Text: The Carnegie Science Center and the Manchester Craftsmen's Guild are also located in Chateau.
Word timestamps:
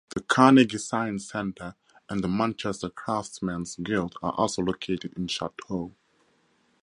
The 0.15 0.21
Carnegie 0.23 0.79
Science 0.79 1.29
Center 1.29 1.75
and 2.09 2.23
the 2.23 2.27
Manchester 2.27 2.89
Craftsmen's 2.89 3.75
Guild 3.75 4.15
are 4.23 4.31
also 4.33 4.63
located 4.63 5.13
in 5.15 5.27
Chateau. 5.27 5.93